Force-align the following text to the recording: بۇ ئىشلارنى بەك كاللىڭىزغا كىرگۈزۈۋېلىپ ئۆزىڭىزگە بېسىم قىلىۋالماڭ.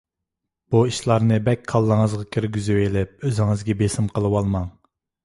بۇ 0.75 0.79
ئىشلارنى 0.91 1.35
بەك 1.49 1.61
كاللىڭىزغا 1.71 2.25
كىرگۈزۈۋېلىپ 2.37 3.27
ئۆزىڭىزگە 3.29 3.77
بېسىم 3.83 4.09
قىلىۋالماڭ. 4.17 4.67